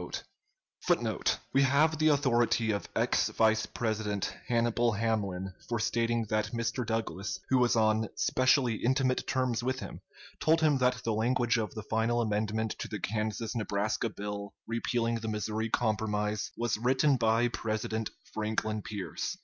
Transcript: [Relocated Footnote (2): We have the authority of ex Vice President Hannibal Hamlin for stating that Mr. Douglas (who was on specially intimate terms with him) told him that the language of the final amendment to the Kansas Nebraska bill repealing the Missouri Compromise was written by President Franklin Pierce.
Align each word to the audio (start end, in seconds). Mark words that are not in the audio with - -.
[Relocated 0.00 0.24
Footnote 0.86 1.24
(2): 1.26 1.38
We 1.52 1.62
have 1.64 1.98
the 1.98 2.08
authority 2.08 2.70
of 2.70 2.88
ex 2.96 3.28
Vice 3.28 3.66
President 3.66 4.34
Hannibal 4.48 4.92
Hamlin 4.92 5.52
for 5.68 5.78
stating 5.78 6.24
that 6.30 6.52
Mr. 6.52 6.86
Douglas 6.86 7.38
(who 7.50 7.58
was 7.58 7.76
on 7.76 8.08
specially 8.16 8.76
intimate 8.76 9.26
terms 9.26 9.62
with 9.62 9.80
him) 9.80 10.00
told 10.40 10.62
him 10.62 10.78
that 10.78 11.04
the 11.04 11.12
language 11.12 11.58
of 11.58 11.74
the 11.74 11.82
final 11.82 12.22
amendment 12.22 12.76
to 12.78 12.88
the 12.88 12.98
Kansas 12.98 13.54
Nebraska 13.54 14.08
bill 14.08 14.54
repealing 14.66 15.16
the 15.16 15.28
Missouri 15.28 15.68
Compromise 15.68 16.50
was 16.56 16.78
written 16.78 17.18
by 17.18 17.48
President 17.48 18.08
Franklin 18.32 18.80
Pierce. 18.80 19.36